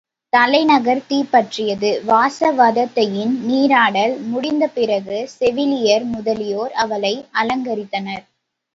தலைநகர் 0.33 1.01
தீப்பற்றியது 1.09 1.89
வாசவதத்தையின் 2.07 3.35
நீராடல் 3.45 4.15
முடிந்தபிறகு 4.31 5.19
செவிலியர் 5.37 6.05
முதலியோர் 6.11 6.75
அவளை 6.83 7.15
அலங்கரித்தனர். 7.39 8.25